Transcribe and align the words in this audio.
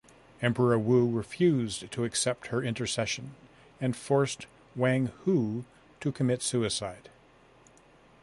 Emperor 0.41 0.79
Wu 0.79 1.07
refused 1.11 1.91
to 1.91 2.05
accept 2.05 2.47
her 2.47 2.63
intercession, 2.63 3.35
and 3.79 3.95
forced 3.95 4.47
Wang 4.75 5.11
Hui 5.25 5.63
to 5.99 6.11
commit 6.11 6.41
suicide. 6.41 7.09